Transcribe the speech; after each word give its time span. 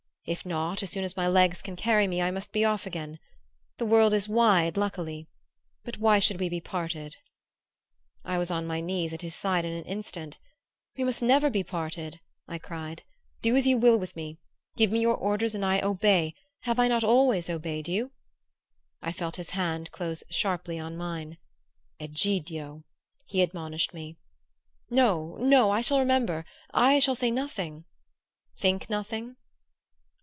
If 0.23 0.45
not, 0.45 0.83
as 0.83 0.91
soon 0.91 1.03
as 1.03 1.17
my 1.17 1.27
legs 1.27 1.63
can 1.63 1.75
carry 1.75 2.05
me 2.05 2.21
I 2.21 2.29
must 2.29 2.51
be 2.53 2.63
off 2.63 2.85
again. 2.85 3.17
The 3.79 3.87
world 3.87 4.13
is 4.13 4.29
wide, 4.29 4.77
luckily 4.77 5.27
but 5.83 5.97
why 5.97 6.19
should 6.19 6.39
we 6.39 6.47
be 6.47 6.61
parted?" 6.61 7.17
I 8.23 8.37
was 8.37 8.51
on 8.51 8.67
my 8.67 8.81
knees 8.81 9.13
at 9.13 9.23
his 9.23 9.33
side 9.33 9.65
in 9.65 9.71
an 9.73 9.83
instant. 9.85 10.37
"We 10.95 11.03
must 11.03 11.23
never 11.23 11.49
be 11.49 11.63
parted!" 11.63 12.19
I 12.47 12.59
cried. 12.59 13.03
"Do 13.41 13.55
as 13.55 13.65
you 13.65 13.77
will 13.79 13.97
with 13.97 14.15
me. 14.15 14.37
Give 14.77 14.91
me 14.91 15.01
your 15.01 15.15
orders 15.15 15.55
and 15.55 15.65
I 15.65 15.81
obey 15.81 16.35
have 16.61 16.77
I 16.77 16.87
not 16.87 17.03
always 17.03 17.49
obeyed 17.49 17.87
you?" 17.89 18.11
I 19.01 19.11
felt 19.11 19.37
his 19.37 19.49
hand 19.49 19.91
close 19.91 20.23
sharply 20.29 20.77
on 20.79 20.95
mine. 20.95 21.39
"Egidio!" 21.99 22.83
he 23.25 23.41
admonished 23.41 23.91
me. 23.91 24.17
"No 24.87 25.35
no 25.39 25.71
I 25.71 25.81
shall 25.81 25.99
remember. 25.99 26.45
I 26.71 26.99
shall 26.99 27.15
say 27.15 27.31
nothing" 27.31 27.85
"Think 28.61 28.87
nothing?" 28.87 29.35